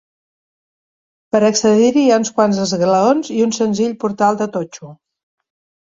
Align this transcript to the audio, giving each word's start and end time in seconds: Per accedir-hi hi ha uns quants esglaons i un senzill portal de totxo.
Per 1.35 1.41
accedir-hi 1.49 2.03
hi 2.05 2.09
ha 2.13 2.17
uns 2.23 2.33
quants 2.39 2.63
esglaons 2.65 3.31
i 3.39 3.45
un 3.49 3.53
senzill 3.61 3.95
portal 4.05 4.41
de 4.41 4.49
totxo. 4.57 4.91